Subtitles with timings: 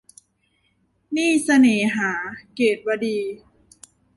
[1.11, 2.11] หนี้เสน่หา-
[2.55, 3.17] เกตุวดี